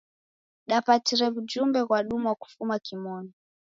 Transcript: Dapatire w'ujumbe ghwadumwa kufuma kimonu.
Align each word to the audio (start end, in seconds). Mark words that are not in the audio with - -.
Dapatire 0.69 1.25
w'ujumbe 1.33 1.79
ghwadumwa 1.87 2.31
kufuma 2.41 2.75
kimonu. 2.85 3.29